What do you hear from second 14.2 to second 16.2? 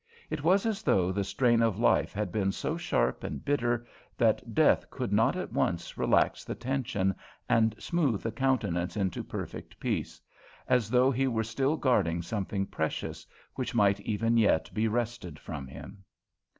yet be wrested from him.